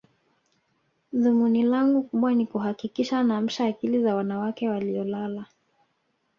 Dhumuni 1.13 1.63
langu 1.63 2.03
kubwa 2.03 2.33
ni 2.33 2.45
kuhakikisha 2.45 3.23
naamsha 3.23 3.65
akili 3.65 4.03
za 4.03 4.15
wanawake 4.15 4.69
waliolala 4.69 5.45